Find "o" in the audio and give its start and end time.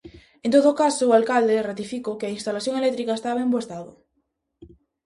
1.07-1.15